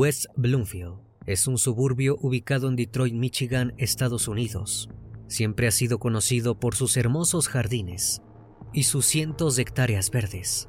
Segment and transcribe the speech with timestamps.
[0.00, 4.88] West Bloomfield es un suburbio ubicado en Detroit, Michigan, Estados Unidos.
[5.26, 8.22] Siempre ha sido conocido por sus hermosos jardines
[8.72, 10.68] y sus cientos de hectáreas verdes.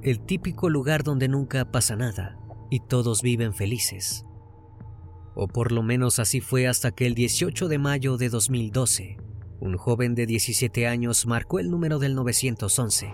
[0.00, 2.38] El típico lugar donde nunca pasa nada
[2.70, 4.24] y todos viven felices.
[5.34, 9.18] O por lo menos así fue hasta que el 18 de mayo de 2012,
[9.60, 13.12] un joven de 17 años marcó el número del 911.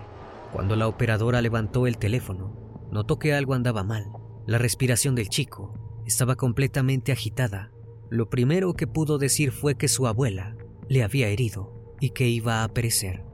[0.53, 4.05] Cuando la operadora levantó el teléfono, notó que algo andaba mal.
[4.47, 5.73] La respiración del chico
[6.05, 7.69] estaba completamente agitada.
[8.09, 10.55] Lo primero que pudo decir fue que su abuela
[10.87, 13.25] le había herido y que iba a perecer.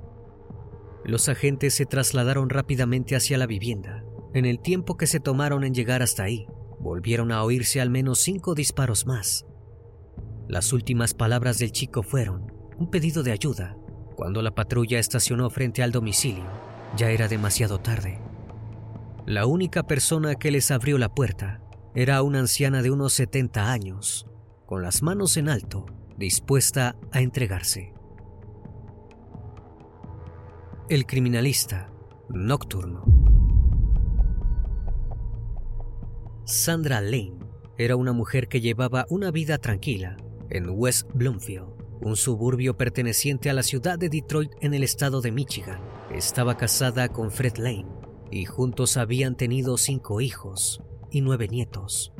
[1.05, 4.03] Los agentes se trasladaron rápidamente hacia la vivienda.
[4.33, 6.47] En el tiempo que se tomaron en llegar hasta ahí,
[6.79, 9.45] volvieron a oírse al menos cinco disparos más.
[10.47, 13.77] Las últimas palabras del chico fueron un pedido de ayuda.
[14.15, 16.45] Cuando la patrulla estacionó frente al domicilio,
[16.97, 18.22] ya era demasiado tarde.
[19.25, 21.61] La única persona que les abrió la puerta
[21.95, 24.27] era una anciana de unos 70 años,
[24.65, 25.85] con las manos en alto,
[26.17, 27.93] dispuesta a entregarse.
[30.89, 31.89] El criminalista
[32.27, 33.05] nocturno.
[36.43, 37.39] Sandra Lane
[37.77, 40.17] era una mujer que llevaba una vida tranquila
[40.49, 41.69] en West Bloomfield,
[42.01, 45.79] un suburbio perteneciente a la ciudad de Detroit en el estado de Michigan.
[46.13, 47.92] Estaba casada con Fred Lane
[48.33, 52.13] y juntos habían tenido cinco hijos y nueve nietos.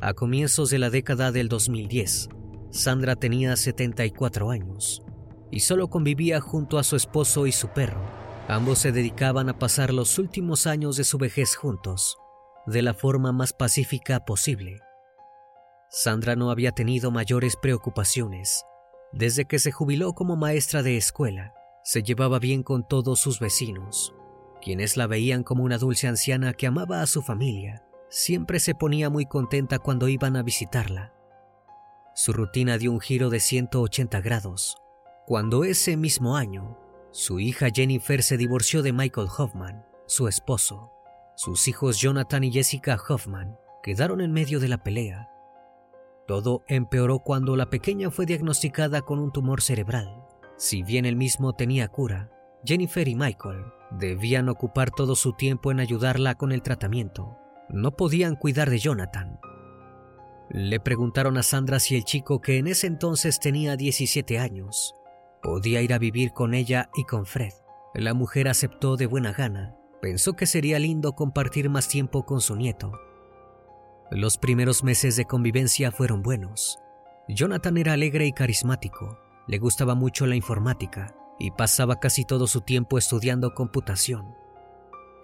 [0.00, 2.28] A comienzos de la década del 2010,
[2.70, 5.02] Sandra tenía 74 años
[5.50, 8.02] y solo convivía junto a su esposo y su perro.
[8.48, 12.16] Ambos se dedicaban a pasar los últimos años de su vejez juntos,
[12.66, 14.80] de la forma más pacífica posible.
[15.88, 18.64] Sandra no había tenido mayores preocupaciones.
[19.12, 21.54] Desde que se jubiló como maestra de escuela,
[21.84, 24.14] se llevaba bien con todos sus vecinos,
[24.62, 27.84] quienes la veían como una dulce anciana que amaba a su familia.
[28.08, 31.12] Siempre se ponía muy contenta cuando iban a visitarla.
[32.14, 34.76] Su rutina dio un giro de 180 grados,
[35.26, 36.78] cuando ese mismo año,
[37.10, 40.90] su hija Jennifer se divorció de Michael Hoffman, su esposo.
[41.34, 45.28] Sus hijos Jonathan y Jessica Hoffman quedaron en medio de la pelea.
[46.28, 50.24] Todo empeoró cuando la pequeña fue diagnosticada con un tumor cerebral.
[50.56, 52.30] Si bien el mismo tenía cura,
[52.64, 53.64] Jennifer y Michael
[53.98, 57.38] debían ocupar todo su tiempo en ayudarla con el tratamiento.
[57.68, 59.40] No podían cuidar de Jonathan.
[60.50, 64.94] Le preguntaron a Sandra si el chico que en ese entonces tenía 17 años
[65.42, 67.52] podía ir a vivir con ella y con Fred.
[67.94, 69.74] La mujer aceptó de buena gana.
[70.00, 72.92] Pensó que sería lindo compartir más tiempo con su nieto.
[74.10, 76.78] Los primeros meses de convivencia fueron buenos.
[77.28, 82.60] Jonathan era alegre y carismático, le gustaba mucho la informática y pasaba casi todo su
[82.60, 84.34] tiempo estudiando computación.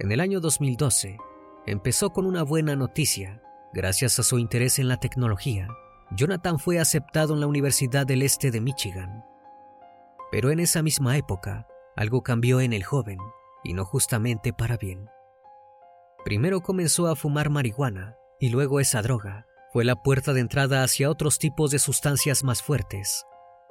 [0.00, 1.18] En el año 2012,
[1.66, 3.42] empezó con una buena noticia.
[3.72, 5.68] Gracias a su interés en la tecnología,
[6.10, 9.24] Jonathan fue aceptado en la Universidad del Este de Michigan.
[10.30, 11.66] Pero en esa misma época,
[11.96, 13.18] algo cambió en el joven,
[13.64, 15.08] y no justamente para bien.
[16.24, 21.10] Primero comenzó a fumar marihuana, y luego esa droga fue la puerta de entrada hacia
[21.10, 23.24] otros tipos de sustancias más fuertes.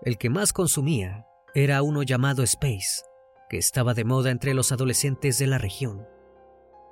[0.04, 1.27] El que más consumía
[1.64, 3.02] era uno llamado Space,
[3.50, 6.06] que estaba de moda entre los adolescentes de la región.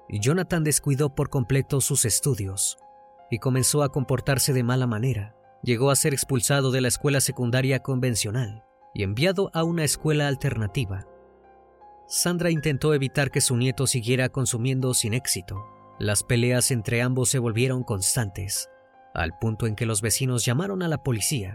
[0.10, 2.80] Jonathan descuidó por completo sus estudios
[3.30, 5.36] y comenzó a comportarse de mala manera.
[5.62, 8.64] Llegó a ser expulsado de la escuela secundaria convencional
[8.96, 11.06] y enviado a una escuela alternativa.
[12.08, 15.64] Sandra intentó evitar que su nieto siguiera consumiendo sin éxito.
[16.00, 18.72] Las peleas entre ambos se volvieron constantes,
[19.14, 21.54] al punto en que los vecinos llamaron a la policía.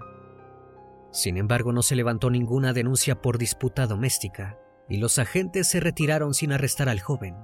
[1.10, 4.58] Sin embargo, no se levantó ninguna denuncia por disputa doméstica
[4.88, 7.36] y los agentes se retiraron sin arrestar al joven.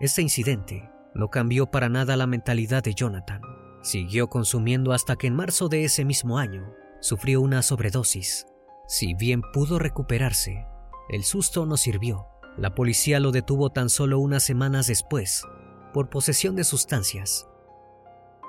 [0.00, 3.42] Este incidente no cambió para nada la mentalidad de Jonathan.
[3.82, 8.46] Siguió consumiendo hasta que en marzo de ese mismo año sufrió una sobredosis.
[8.86, 10.66] Si bien pudo recuperarse,
[11.08, 12.26] el susto no sirvió.
[12.56, 15.44] La policía lo detuvo tan solo unas semanas después
[15.92, 17.48] por posesión de sustancias.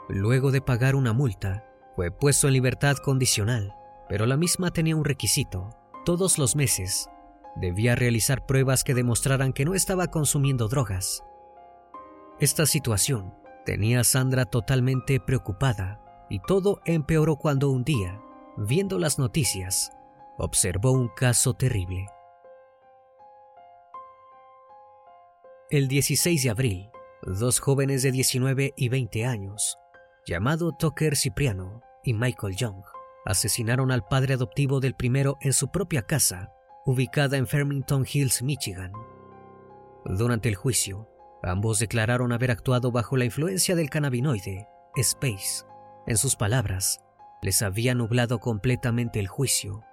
[0.09, 1.65] Luego de pagar una multa,
[1.95, 3.73] fue puesto en libertad condicional,
[4.09, 5.69] pero la misma tenía un requisito.
[6.05, 7.09] Todos los meses
[7.55, 11.23] debía realizar pruebas que demostraran que no estaba consumiendo drogas.
[12.39, 13.33] Esta situación
[13.65, 18.19] tenía a Sandra totalmente preocupada y todo empeoró cuando un día,
[18.57, 19.91] viendo las noticias,
[20.37, 22.07] observó un caso terrible.
[25.69, 26.89] El 16 de abril,
[27.21, 29.77] dos jóvenes de 19 y 20 años,
[30.25, 32.83] llamado Tucker Cipriano y Michael Young,
[33.25, 36.51] asesinaron al padre adoptivo del primero en su propia casa,
[36.85, 38.91] ubicada en Farmington Hills, Michigan.
[40.05, 41.09] Durante el juicio,
[41.41, 45.65] ambos declararon haber actuado bajo la influencia del cannabinoide, Space.
[46.05, 47.01] En sus palabras,
[47.41, 49.83] les había nublado completamente el juicio.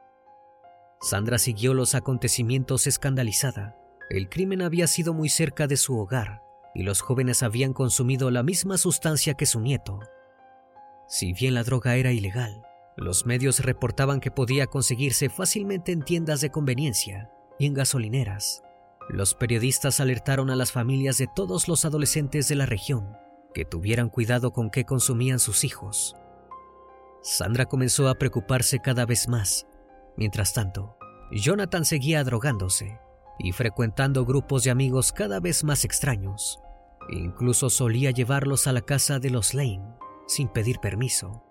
[1.00, 3.77] Sandra siguió los acontecimientos escandalizada.
[4.11, 6.43] El crimen había sido muy cerca de su hogar
[6.75, 10.00] y los jóvenes habían consumido la misma sustancia que su nieto.
[11.09, 12.62] Si bien la droga era ilegal,
[13.00, 18.62] los medios reportaban que podía conseguirse fácilmente en tiendas de conveniencia y en gasolineras.
[19.08, 23.17] Los periodistas alertaron a las familias de todos los adolescentes de la región
[23.55, 26.14] que tuvieran cuidado con qué consumían sus hijos.
[27.23, 29.67] Sandra comenzó a preocuparse cada vez más.
[30.17, 30.96] Mientras tanto,
[31.32, 33.00] Jonathan seguía drogándose
[33.38, 36.61] y frecuentando grupos de amigos cada vez más extraños.
[37.08, 39.82] Incluso solía llevarlos a la casa de los Lane
[40.26, 41.50] sin pedir permiso.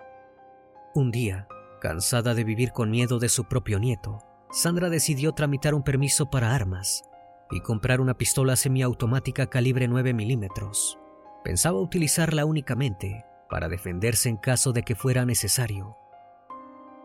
[0.94, 1.48] Un día,
[1.82, 4.20] cansada de vivir con miedo de su propio nieto,
[4.52, 7.04] Sandra decidió tramitar un permiso para armas
[7.52, 10.98] y comprar una pistola semiautomática calibre 9 milímetros.
[11.44, 15.96] Pensaba utilizarla únicamente para defenderse en caso de que fuera necesario.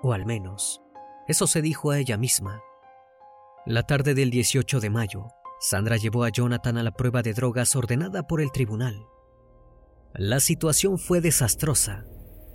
[0.02, 0.82] O al menos,
[1.28, 2.60] eso se dijo a ella misma
[3.66, 7.74] la tarde del 18 de mayo, Sandra llevó a Jonathan a la prueba de drogas
[7.76, 9.06] ordenada por el tribunal.
[10.12, 12.04] La situación fue desastrosa.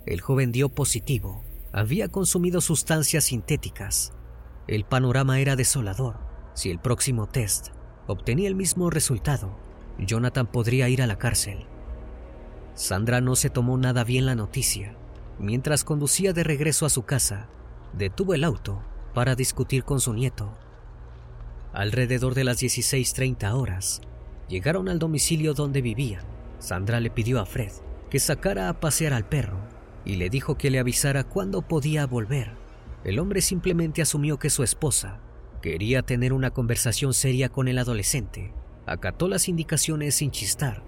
[0.06, 1.44] El joven dio positivo.
[1.72, 4.12] Había consumido sustancias sintéticas.
[4.66, 6.18] El panorama era desolador.
[6.54, 7.68] Si el próximo test
[8.06, 9.56] obtenía el mismo resultado,
[9.98, 11.66] Jonathan podría ir a la cárcel.
[12.74, 14.96] Sandra no se tomó nada bien la noticia.
[15.38, 17.48] Mientras conducía de regreso a su casa,
[17.92, 18.82] detuvo el auto
[19.14, 20.56] para discutir con su nieto
[21.72, 24.00] Alrededor de las 16.30 horas,
[24.48, 26.24] llegaron al domicilio donde vivían.
[26.58, 27.72] Sandra le pidió a Fred
[28.10, 29.60] que sacara a pasear al perro
[30.04, 32.52] y le dijo que le avisara cuándo podía volver.
[33.04, 35.20] El hombre simplemente asumió que su esposa
[35.62, 38.52] quería tener una conversación seria con el adolescente.
[38.86, 40.82] Acató las indicaciones sin chistar.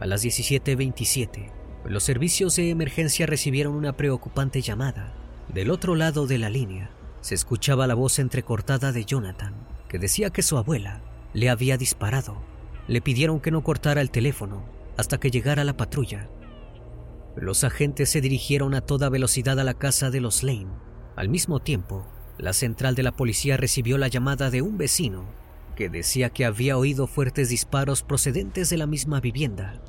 [0.00, 1.50] A las 17.27,
[1.86, 5.14] los servicios de emergencia recibieron una preocupante llamada.
[5.52, 9.54] Del otro lado de la línea, se escuchaba la voz entrecortada de Jonathan
[9.88, 11.00] que decía que su abuela
[11.32, 12.42] le había disparado.
[12.88, 14.64] Le pidieron que no cortara el teléfono
[14.96, 16.28] hasta que llegara la patrulla.
[17.36, 20.68] Los agentes se dirigieron a toda velocidad a la casa de los Lane.
[21.16, 22.06] Al mismo tiempo,
[22.38, 25.26] la central de la policía recibió la llamada de un vecino
[25.76, 29.82] que decía que había oído fuertes disparos procedentes de la misma vivienda.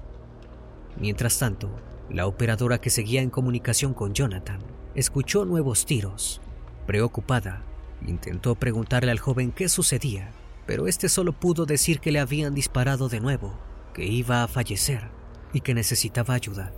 [0.99, 1.73] Mientras tanto,
[2.09, 4.59] La operadora que seguía en comunicación con Jonathan
[4.95, 6.41] escuchó nuevos tiros.
[6.85, 7.65] Preocupada,
[8.05, 10.31] intentó preguntarle al joven qué sucedía,
[10.65, 13.59] pero este solo pudo decir que le habían disparado de nuevo,
[13.93, 15.09] que iba a fallecer
[15.51, 16.73] y que necesitaba ayuda.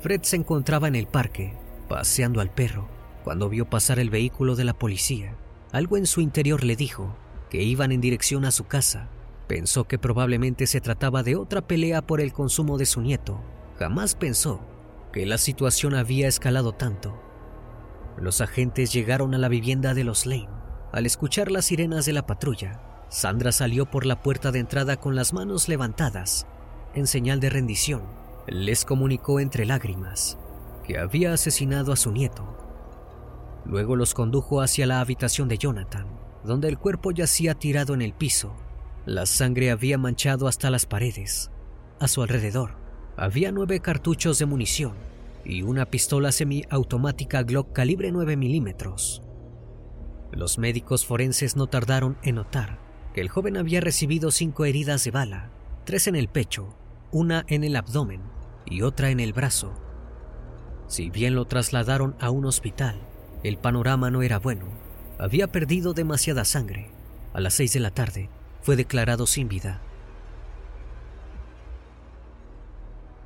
[0.00, 1.54] Fred se encontraba en el parque,
[1.88, 2.88] paseando al perro,
[3.24, 5.36] cuando vio pasar el vehículo de la policía.
[5.72, 7.16] Algo en su interior le dijo
[7.50, 9.08] que iban en dirección a su casa.
[9.48, 13.40] Pensó que probablemente se trataba de otra pelea por el consumo de su nieto.
[13.78, 14.60] Jamás pensó
[15.12, 17.20] que la situación había escalado tanto.
[18.18, 20.48] Los agentes llegaron a la vivienda de los Lane.
[20.92, 25.16] Al escuchar las sirenas de la patrulla, Sandra salió por la puerta de entrada con
[25.16, 26.46] las manos levantadas,
[26.94, 28.02] en señal de rendición.
[28.50, 30.38] Les comunicó entre lágrimas
[30.82, 32.56] que había asesinado a su nieto.
[33.66, 36.06] Luego los condujo hacia la habitación de Jonathan,
[36.44, 38.56] donde el cuerpo yacía tirado en el piso.
[39.04, 41.50] La sangre había manchado hasta las paredes.
[42.00, 42.76] A su alrededor
[43.18, 44.94] había nueve cartuchos de munición
[45.44, 49.22] y una pistola semiautomática Glock calibre 9 milímetros.
[50.32, 52.78] Los médicos forenses no tardaron en notar
[53.12, 55.50] que el joven había recibido cinco heridas de bala,
[55.84, 56.74] tres en el pecho,
[57.12, 58.37] una en el abdomen
[58.70, 59.74] y otra en el brazo.
[60.86, 63.00] Si bien lo trasladaron a un hospital,
[63.42, 64.66] el panorama no era bueno.
[65.18, 66.90] Había perdido demasiada sangre.
[67.34, 68.30] A las seis de la tarde
[68.62, 69.82] fue declarado sin vida.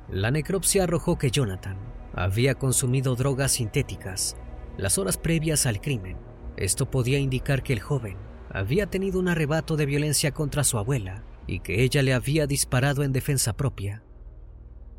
[0.09, 1.77] La necropsia arrojó que Jonathan
[2.13, 4.35] había consumido drogas sintéticas
[4.77, 6.17] las horas previas al crimen.
[6.57, 8.17] Esto podía indicar que el joven
[8.49, 13.03] había tenido un arrebato de violencia contra su abuela y que ella le había disparado
[13.03, 14.03] en defensa propia.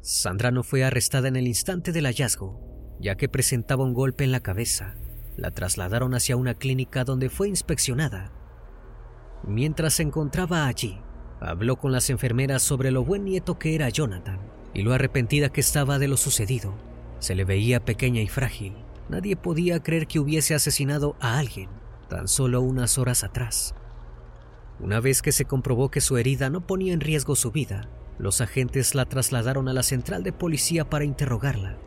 [0.07, 2.61] Sandra no fue arrestada en el instante del hallazgo,
[3.01, 4.97] ya que presentaba un golpe en la cabeza.
[5.39, 8.31] La trasladaron hacia una clínica donde fue inspeccionada.
[9.45, 11.01] Mientras se encontraba allí,
[11.41, 14.41] habló con las enfermeras sobre lo buen nieto que era Jonathan
[14.75, 16.75] y lo arrepentida que estaba de lo sucedido.
[17.19, 18.75] Se le veía pequeña y frágil.
[19.09, 21.71] Nadie podía creer que hubiese asesinado a alguien
[22.11, 23.75] tan solo unas horas atrás.
[24.81, 28.41] Una vez que se comprobó que su herida no ponía en riesgo su vida, los
[28.41, 31.79] agentes la trasladaron a la central de policía para interrogarla.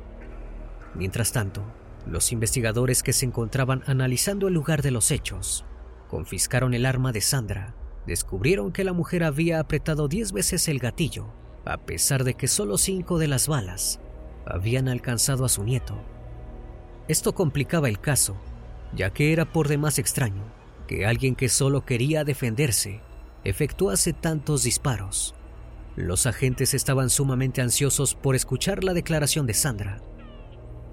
[0.95, 1.63] Mientras tanto,
[2.05, 5.65] los investigadores que se encontraban analizando el lugar de los hechos
[6.09, 7.75] confiscaron el arma de Sandra.
[8.05, 11.27] Descubrieron que la mujer había apretado diez veces el gatillo,
[11.65, 13.99] a pesar de que solo cinco de las balas
[14.45, 16.01] habían alcanzado a su nieto.
[17.09, 18.37] Esto complicaba el caso,
[18.95, 20.43] ya que era por demás extraño
[20.87, 23.01] que alguien que solo quería defenderse
[23.43, 25.35] efectuase tantos disparos.
[25.97, 29.99] Los agentes estaban sumamente ansiosos por escuchar la declaración de Sandra.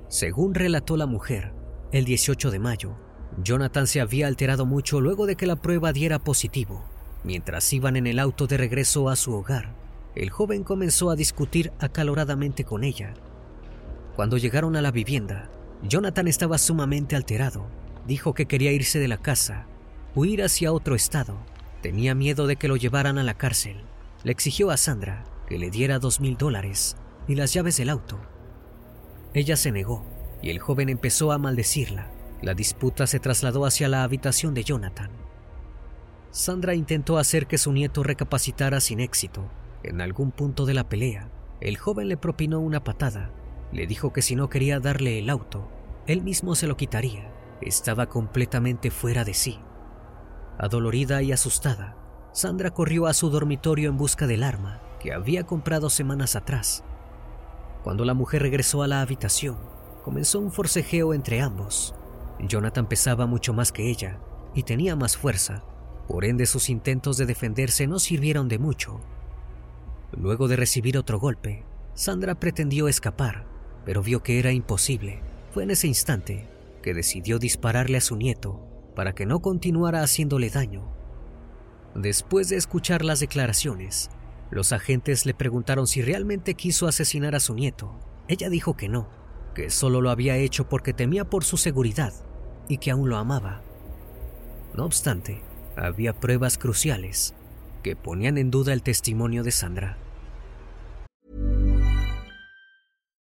[0.08, 1.52] Según relató la mujer,
[1.92, 2.96] el 18 de mayo,
[3.42, 6.86] Jonathan se había alterado mucho luego de que la prueba diera positivo.
[7.22, 9.76] Mientras iban en el auto de regreso a su hogar,
[10.14, 13.12] el joven comenzó a discutir acaloradamente con ella.
[14.16, 15.50] Cuando llegaron a la vivienda,
[15.82, 17.66] Jonathan estaba sumamente alterado.
[18.06, 19.66] Dijo que quería irse de la casa,
[20.14, 21.36] huir hacia otro estado.
[21.82, 23.84] Tenía miedo de que lo llevaran a la cárcel.
[24.24, 26.96] Le exigió a Sandra que le diera dos mil dólares
[27.28, 28.18] y las llaves del auto.
[29.34, 30.04] Ella se negó
[30.42, 32.10] y el joven empezó a maldecirla.
[32.40, 35.10] La disputa se trasladó hacia la habitación de Jonathan.
[36.30, 39.48] Sandra intentó hacer que su nieto recapacitara sin éxito.
[39.82, 43.30] En algún punto de la pelea, el joven le propinó una patada.
[43.72, 45.68] Le dijo que si no quería darle el auto,
[46.06, 47.30] él mismo se lo quitaría.
[47.60, 49.58] Estaba completamente fuera de sí.
[50.58, 51.96] Adolorida y asustada,
[52.34, 56.82] Sandra corrió a su dormitorio en busca del arma que había comprado semanas atrás.
[57.84, 59.56] Cuando la mujer regresó a la habitación,
[60.02, 61.94] comenzó un forcejeo entre ambos.
[62.40, 64.18] Jonathan pesaba mucho más que ella
[64.52, 65.62] y tenía más fuerza,
[66.08, 69.00] por ende sus intentos de defenderse no sirvieron de mucho.
[70.10, 71.64] Luego de recibir otro golpe,
[71.94, 73.46] Sandra pretendió escapar,
[73.84, 75.22] pero vio que era imposible.
[75.52, 76.48] Fue en ese instante
[76.82, 80.93] que decidió dispararle a su nieto para que no continuara haciéndole daño.
[81.94, 84.10] Después de escuchar las declaraciones,
[84.50, 87.98] los agentes le preguntaron si realmente quiso asesinar a su nieto.
[88.26, 89.08] Ella dijo que no,
[89.54, 92.12] que solo lo había hecho porque temía por su seguridad
[92.68, 93.62] y que aún lo amaba.
[94.76, 95.42] No obstante,
[95.76, 97.34] había pruebas cruciales
[97.82, 99.98] que ponían en duda el testimonio de Sandra.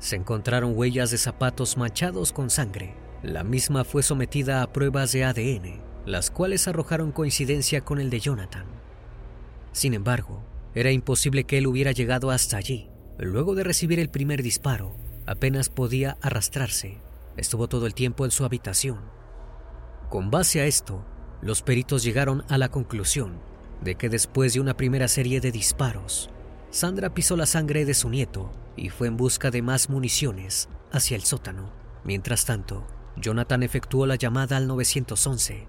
[0.00, 2.96] se encontraron huellas de zapatos manchados con sangre.
[3.22, 8.18] La misma fue sometida a pruebas de ADN, las cuales arrojaron coincidencia con el de
[8.18, 8.64] Jonathan.
[9.72, 10.42] Sin embargo,
[10.74, 12.88] era imposible que él hubiera llegado hasta allí.
[13.18, 16.98] Luego de recibir el primer disparo, apenas podía arrastrarse.
[17.36, 19.00] Estuvo todo el tiempo en su habitación.
[20.08, 21.04] Con base a esto,
[21.42, 23.38] los peritos llegaron a la conclusión
[23.82, 26.30] de que después de una primera serie de disparos,
[26.70, 28.50] Sandra pisó la sangre de su nieto
[28.80, 31.70] y fue en busca de más municiones hacia el sótano.
[32.02, 35.68] Mientras tanto, Jonathan efectuó la llamada al 911.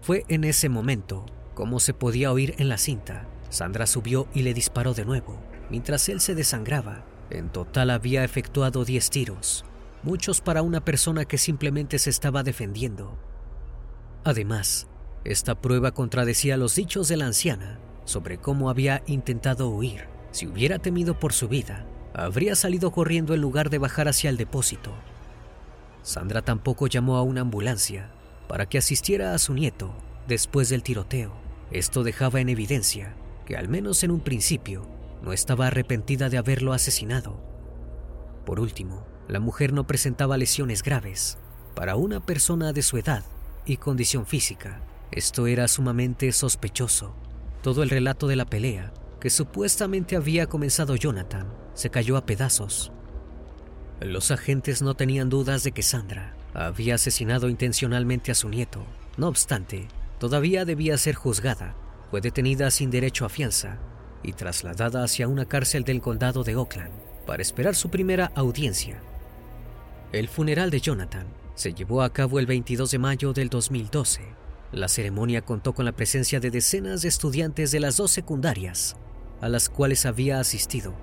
[0.00, 4.54] Fue en ese momento, como se podía oír en la cinta, Sandra subió y le
[4.54, 5.38] disparó de nuevo,
[5.68, 7.04] mientras él se desangraba.
[7.28, 9.64] En total había efectuado 10 tiros,
[10.02, 13.18] muchos para una persona que simplemente se estaba defendiendo.
[14.22, 14.86] Además,
[15.24, 20.06] esta prueba contradecía los dichos de la anciana sobre cómo había intentado huir.
[20.30, 24.36] Si hubiera temido por su vida, habría salido corriendo en lugar de bajar hacia el
[24.36, 24.92] depósito.
[26.02, 28.10] Sandra tampoco llamó a una ambulancia
[28.48, 29.94] para que asistiera a su nieto
[30.26, 31.32] después del tiroteo.
[31.70, 33.14] Esto dejaba en evidencia
[33.46, 34.86] que al menos en un principio
[35.22, 37.40] no estaba arrepentida de haberlo asesinado.
[38.44, 41.38] Por último, la mujer no presentaba lesiones graves.
[41.74, 43.24] Para una persona de su edad
[43.64, 47.14] y condición física, esto era sumamente sospechoso.
[47.62, 52.92] Todo el relato de la pelea, que supuestamente había comenzado Jonathan, se cayó a pedazos.
[54.00, 58.84] Los agentes no tenían dudas de que Sandra había asesinado intencionalmente a su nieto.
[59.16, 61.76] No obstante, todavía debía ser juzgada.
[62.10, 63.78] Fue detenida sin derecho a fianza
[64.22, 66.92] y trasladada hacia una cárcel del condado de Oakland
[67.26, 69.00] para esperar su primera audiencia.
[70.12, 74.22] El funeral de Jonathan se llevó a cabo el 22 de mayo del 2012.
[74.72, 78.96] La ceremonia contó con la presencia de decenas de estudiantes de las dos secundarias
[79.42, 80.94] a las cuales había asistido.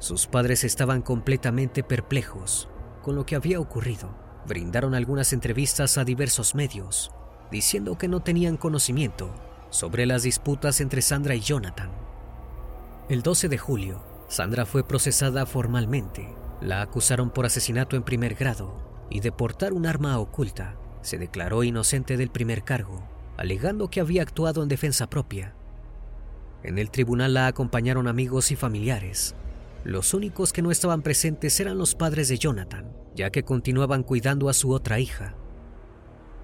[0.00, 2.68] Sus padres estaban completamente perplejos
[3.02, 4.14] con lo que había ocurrido.
[4.46, 7.12] Brindaron algunas entrevistas a diversos medios,
[7.50, 9.30] diciendo que no tenían conocimiento
[9.68, 11.90] sobre las disputas entre Sandra y Jonathan.
[13.10, 16.34] El 12 de julio, Sandra fue procesada formalmente.
[16.62, 20.76] La acusaron por asesinato en primer grado y de portar un arma oculta.
[21.02, 25.54] Se declaró inocente del primer cargo, alegando que había actuado en defensa propia.
[26.62, 29.34] En el tribunal la acompañaron amigos y familiares.
[29.84, 34.48] Los únicos que no estaban presentes eran los padres de Jonathan, ya que continuaban cuidando
[34.48, 35.34] a su otra hija.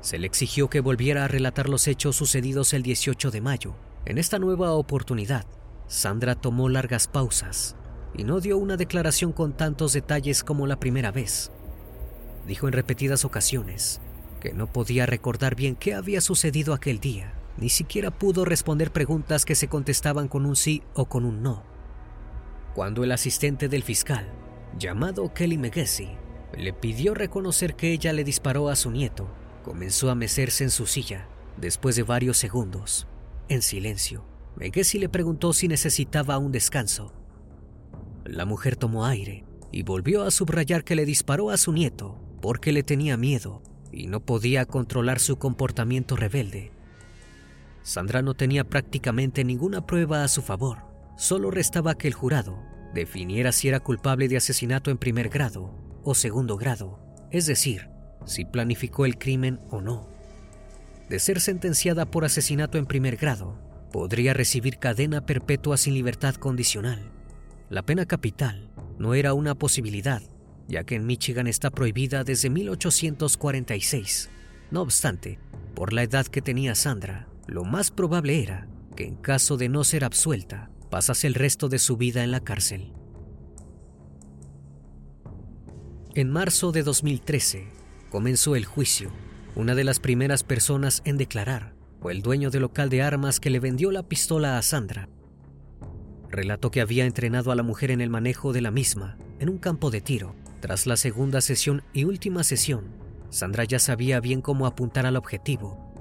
[0.00, 3.76] Se le exigió que volviera a relatar los hechos sucedidos el 18 de mayo.
[4.06, 5.46] En esta nueva oportunidad,
[5.86, 7.76] Sandra tomó largas pausas
[8.14, 11.52] y no dio una declaración con tantos detalles como la primera vez.
[12.46, 14.00] Dijo en repetidas ocasiones
[14.40, 17.34] que no podía recordar bien qué había sucedido aquel día.
[17.58, 21.75] Ni siquiera pudo responder preguntas que se contestaban con un sí o con un no.
[22.76, 24.28] Cuando el asistente del fiscal,
[24.78, 26.10] llamado Kelly Megesi,
[26.58, 29.30] le pidió reconocer que ella le disparó a su nieto,
[29.64, 33.06] comenzó a mecerse en su silla después de varios segundos,
[33.48, 34.26] en silencio.
[34.56, 37.14] Megesi le preguntó si necesitaba un descanso.
[38.26, 42.72] La mujer tomó aire y volvió a subrayar que le disparó a su nieto porque
[42.72, 46.72] le tenía miedo y no podía controlar su comportamiento rebelde.
[47.82, 50.95] Sandra no tenía prácticamente ninguna prueba a su favor.
[51.16, 55.74] Solo restaba que el jurado definiera si era culpable de asesinato en primer grado
[56.04, 57.00] o segundo grado,
[57.30, 57.88] es decir,
[58.26, 60.08] si planificó el crimen o no.
[61.08, 63.58] De ser sentenciada por asesinato en primer grado,
[63.92, 67.10] podría recibir cadena perpetua sin libertad condicional.
[67.70, 70.22] La pena capital no era una posibilidad,
[70.68, 74.30] ya que en Michigan está prohibida desde 1846.
[74.70, 75.38] No obstante,
[75.74, 79.84] por la edad que tenía Sandra, lo más probable era que en caso de no
[79.84, 82.90] ser absuelta, pasase el resto de su vida en la cárcel.
[86.14, 87.68] En marzo de 2013
[88.08, 89.10] comenzó el juicio.
[89.54, 93.50] Una de las primeras personas en declarar fue el dueño del local de armas que
[93.50, 95.10] le vendió la pistola a Sandra.
[96.30, 99.58] Relató que había entrenado a la mujer en el manejo de la misma en un
[99.58, 100.34] campo de tiro.
[100.60, 102.86] Tras la segunda sesión y última sesión,
[103.28, 105.92] Sandra ya sabía bien cómo apuntar al objetivo.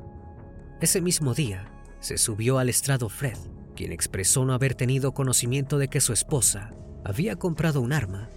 [0.79, 3.38] Ese mismo día, se subió al estrado Fred,
[3.75, 8.29] quien expresó no haber tenido conocimiento de que su esposa había comprado un arma.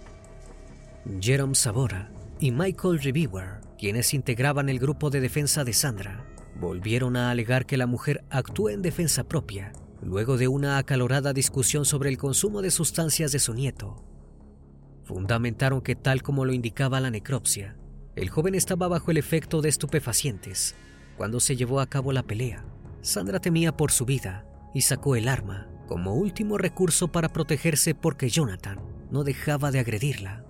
[1.19, 6.25] Jerome Sabora y Michael Reviewer, quienes integraban el grupo de defensa de Sandra,
[6.59, 9.71] volvieron a alegar que la mujer actuó en defensa propia,
[10.01, 14.03] luego de una acalorada discusión sobre el consumo de sustancias de su nieto.
[15.03, 17.75] Fundamentaron que tal como lo indicaba la necropsia,
[18.15, 20.75] el joven estaba bajo el efecto de estupefacientes
[21.17, 22.63] cuando se llevó a cabo la pelea.
[23.01, 28.29] Sandra temía por su vida y sacó el arma como último recurso para protegerse porque
[28.29, 28.79] Jonathan
[29.09, 30.45] no dejaba de agredirla.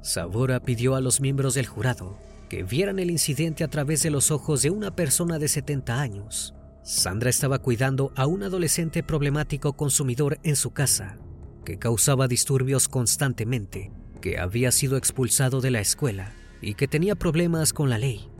[0.00, 4.30] Sabora pidió a los miembros del jurado que vieran el incidente a través de los
[4.30, 6.54] ojos de una persona de 70 años.
[6.82, 11.18] Sandra estaba cuidando a un adolescente problemático consumidor en su casa,
[11.64, 17.72] que causaba disturbios constantemente, que había sido expulsado de la escuela y que tenía problemas
[17.72, 18.30] con la ley.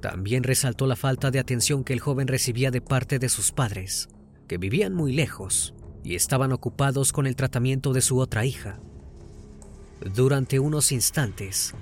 [0.00, 4.08] También resaltó la falta de atención que el joven recibía de parte de sus padres,
[4.46, 8.78] que vivían muy lejos y estaban ocupados con el tratamiento de su otra hija.
[10.14, 11.74] Durante unos instantes,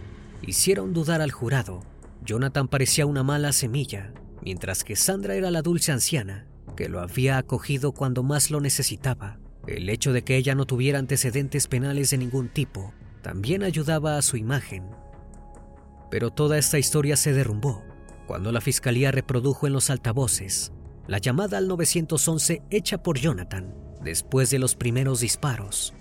[0.43, 1.83] hicieron dudar al jurado.
[2.25, 6.47] Jonathan parecía una mala semilla, mientras que Sandra era la dulce anciana
[6.77, 9.39] que lo había acogido cuando más lo necesitaba.
[9.67, 14.23] El hecho de que ella no tuviera antecedentes penales de ningún tipo también ayudaba a
[14.23, 14.85] su imagen.
[16.11, 17.83] Pero toda esta historia se derrumbó
[18.27, 20.73] cuando la fiscalía reprodujo en los altavoces
[21.07, 25.95] la llamada al 911 hecha por Jonathan después de los primeros disparos.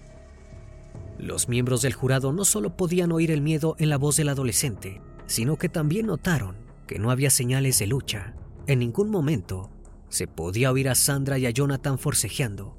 [1.17, 5.01] Los miembros del jurado no solo podían oír el miedo en la voz del adolescente,
[5.25, 6.57] sino que también notaron
[6.88, 8.33] que no había señales de lucha.
[8.67, 9.69] En ningún momento
[10.09, 12.77] se podía oír a Sandra y a Jonathan forcejeando.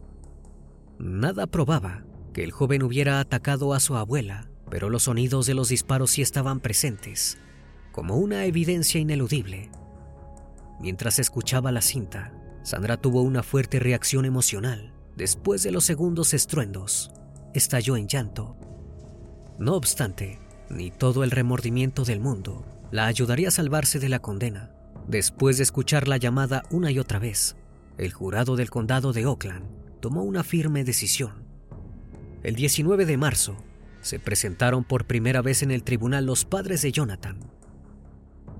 [0.98, 5.68] Nada probaba que el joven hubiera atacado a su abuela, pero los sonidos de los
[5.68, 7.38] disparos sí estaban presentes,
[7.94, 9.70] como una evidencia ineludible.
[10.80, 17.12] Mientras escuchaba la cinta, Sandra tuvo una fuerte reacción emocional después de los segundos estruendos
[17.54, 18.56] estalló en llanto.
[19.60, 24.72] No obstante, ni todo el remordimiento del mundo la ayudaría a salvarse de la condena.
[25.06, 27.54] Después de escuchar la llamada una y otra vez,
[27.96, 29.66] el jurado del condado de Oakland
[30.00, 31.44] tomó una firme decisión.
[32.42, 33.56] El 19 de marzo,
[34.00, 37.38] se presentaron por primera vez en el tribunal los padres de Jonathan.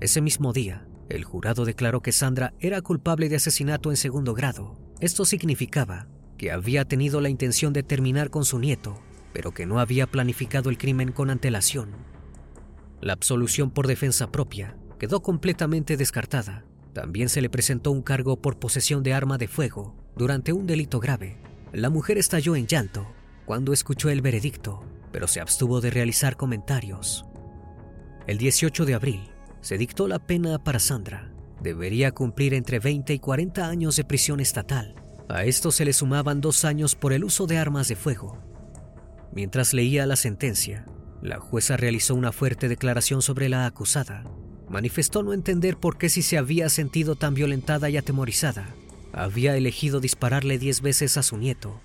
[0.01, 4.77] Ese mismo día, el jurado declaró que Sandra era culpable de asesinato en segundo grado.
[4.99, 8.99] Esto significaba que había tenido la intención de terminar con su nieto,
[9.31, 11.91] pero que no había planificado el crimen con antelación.
[13.01, 16.65] La absolución por defensa propia quedó completamente descartada.
[16.93, 20.99] También se le presentó un cargo por posesión de arma de fuego durante un delito
[20.99, 21.37] grave.
[21.71, 23.07] La mujer estalló en llanto
[23.45, 27.25] cuando escuchó el veredicto, pero se abstuvo de realizar comentarios.
[28.27, 29.34] El 18 de abril
[29.65, 31.31] se dictó la pena para Sandra.
[31.61, 34.95] Debería cumplir entre 20 y 40 años de prisión estatal
[35.27, 38.37] a esto se le sumaban dos años por el uso de armas de fuego.
[39.33, 40.85] Mientras leía la sentencia,
[41.21, 44.23] la jueza realizó una fuerte declaración sobre la acusada.
[44.69, 48.75] Manifestó no entender por qué si se había sentido tan violentada y atemorizada,
[49.13, 51.81] había elegido dispararle diez veces a su nieto.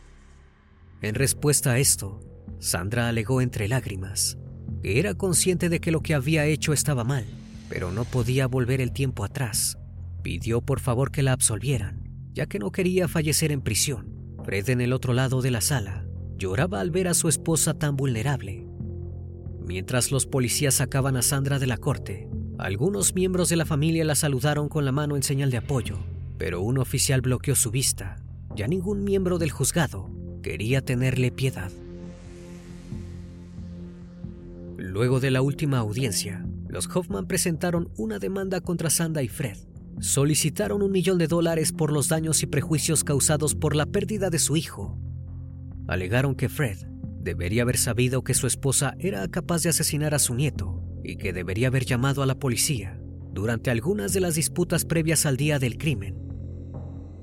[1.01, 2.21] En respuesta a esto,
[2.59, 4.37] Sandra alegó entre lágrimas
[4.83, 7.27] que era consciente de que lo que había hecho estaba mal,
[7.71, 9.79] pero no podía volver el tiempo atrás.
[10.23, 14.09] Pidió por favor que la absolvieran ya que no quería fallecer en prisión.
[14.45, 16.07] Fred en el otro lado de la sala
[16.39, 18.67] lloraba al ver a su esposa tan vulnerable.
[19.61, 22.29] Mientras los policías sacaban a Sandra de la corte,
[22.59, 25.99] algunos miembros de la familia la saludaron con la mano en señal de apoyo,
[26.39, 28.17] pero un oficial bloqueó su vista.
[28.57, 30.11] Ya ningún miembro del juzgado
[30.43, 31.71] quería tenerle piedad.
[34.79, 39.59] Luego de la última audiencia, los Hoffman presentaron una demanda contra Sandra y Fred
[40.01, 44.39] solicitaron un millón de dólares por los daños y prejuicios causados por la pérdida de
[44.39, 44.99] su hijo.
[45.89, 46.79] Alegaron que Fred
[47.21, 51.33] debería haber sabido que su esposa era capaz de asesinar a su nieto y que
[51.33, 52.99] debería haber llamado a la policía
[53.33, 56.17] durante algunas de las disputas previas al día del crimen.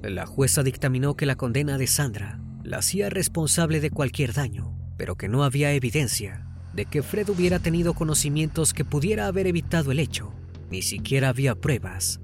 [0.03, 5.15] La jueza dictaminó que la condena de Sandra la hacía responsable de cualquier daño, pero
[5.15, 6.46] que no había evidencia
[6.77, 10.31] de que Fred hubiera tenido conocimientos que pudiera haber evitado el hecho
[10.69, 12.19] ni siquiera había pruebas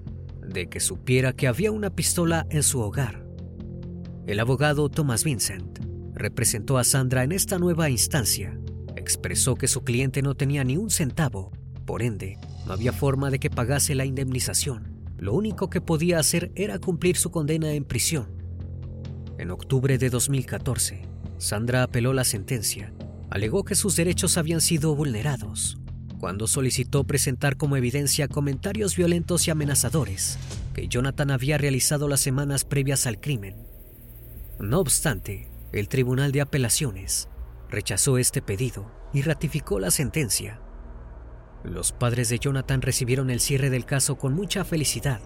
[0.45, 3.25] de que supiera que había una pistola en su hogar.
[4.27, 5.79] El abogado Thomas Vincent
[6.13, 8.57] representó a Sandra en esta nueva instancia.
[8.95, 11.51] Expresó que su cliente no tenía ni un centavo,
[11.85, 15.01] por ende, no había forma de que pagase la indemnización.
[15.17, 18.27] Lo único que podía hacer era cumplir su condena en prisión.
[19.37, 21.01] En octubre de 2014,
[21.37, 22.93] Sandra apeló la sentencia.
[23.34, 25.80] Alegó que sus derechos habían sido vulnerados
[26.19, 30.38] cuando solicitó presentar como evidencia comentarios violentos y amenazadores
[30.76, 33.56] que Jonathan había realizado las semanas previas al crimen.
[34.60, 37.28] No obstante, el Tribunal de Apelaciones
[37.69, 40.62] rechazó este pedido y ratificó la sentencia.
[41.63, 45.22] Los padres de Jonathan recibieron el cierre del caso con mucha felicidad.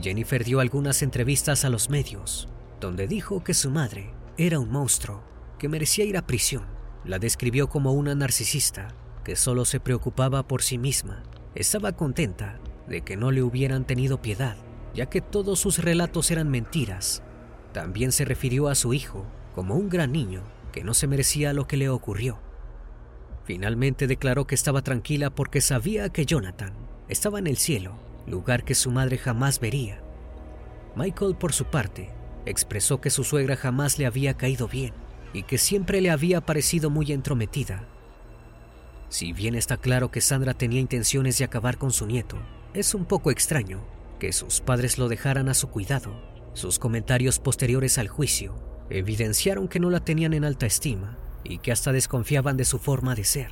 [0.00, 2.48] Jennifer dio algunas entrevistas a los medios,
[2.80, 5.22] donde dijo que su madre era un monstruo
[5.58, 6.79] que merecía ir a prisión.
[7.04, 8.88] La describió como una narcisista
[9.24, 11.22] que solo se preocupaba por sí misma.
[11.54, 12.58] Estaba contenta
[12.88, 14.56] de que no le hubieran tenido piedad,
[14.94, 17.22] ya que todos sus relatos eran mentiras.
[17.72, 21.66] También se refirió a su hijo como un gran niño que no se merecía lo
[21.66, 22.38] que le ocurrió.
[23.44, 26.72] Finalmente declaró que estaba tranquila porque sabía que Jonathan
[27.08, 27.94] estaba en el cielo,
[28.26, 30.02] lugar que su madre jamás vería.
[30.94, 32.10] Michael, por su parte,
[32.44, 34.92] expresó que su suegra jamás le había caído bien
[35.32, 37.86] y que siempre le había parecido muy entrometida
[39.10, 42.36] si bien está claro que Sandra tenía intenciones de acabar con su nieto,
[42.74, 43.84] es un poco extraño
[44.20, 46.14] que sus padres lo dejaran a su cuidado.
[46.54, 48.54] Sus comentarios posteriores al juicio
[48.88, 53.16] evidenciaron que no la tenían en alta estima y que hasta desconfiaban de su forma
[53.16, 53.50] de ser.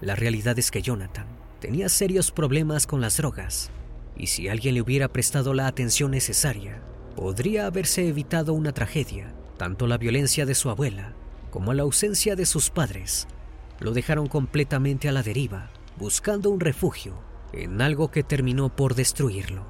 [0.00, 1.26] La realidad es que Jonathan
[1.60, 3.70] tenía serios problemas con las drogas
[4.16, 6.80] y si alguien le hubiera prestado la atención necesaria,
[7.14, 9.34] podría haberse evitado una tragedia.
[9.56, 11.14] Tanto la violencia de su abuela
[11.50, 13.26] como la ausencia de sus padres
[13.80, 17.14] lo dejaron completamente a la deriva, buscando un refugio
[17.52, 19.64] en algo que terminó por destruirlo.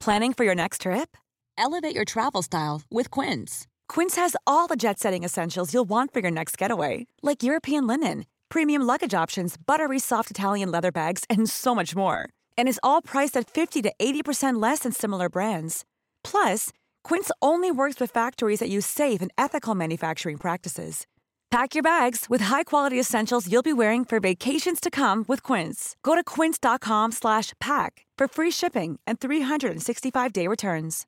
[0.00, 1.16] Planning for your next trip?
[1.58, 3.66] Elevate your travel style with Quince.
[3.88, 7.86] Quince has all the jet setting essentials you'll want for your next getaway, like European
[7.86, 12.28] linen, premium luggage options, buttery soft Italian leather bags, and so much more.
[12.56, 15.84] And is all priced at 50 to 80% less than similar brands.
[16.22, 16.70] Plus,
[17.02, 21.06] Quince only works with factories that use safe and ethical manufacturing practices.
[21.50, 25.96] Pack your bags with high-quality essentials you'll be wearing for vacations to come with Quince.
[26.02, 31.06] Go to quince.com/pack for free shipping and 365-day returns.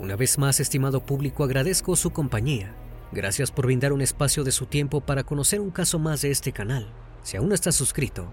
[0.00, 2.74] Una vez más, estimado público, agradezco su compañía.
[3.12, 6.52] Gracias por brindar un espacio de su tiempo para conocer un caso más de este
[6.52, 6.90] canal.
[7.22, 8.32] Si aún no estás suscrito,